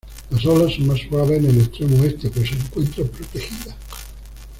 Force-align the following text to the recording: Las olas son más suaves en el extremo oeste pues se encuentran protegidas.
Las 0.31 0.43
olas 0.47 0.73
son 0.73 0.87
más 0.87 0.99
suaves 1.01 1.37
en 1.37 1.45
el 1.45 1.57
extremo 1.61 1.99
oeste 2.01 2.31
pues 2.31 2.49
se 2.49 2.55
encuentran 2.55 3.07
protegidas. 3.07 3.75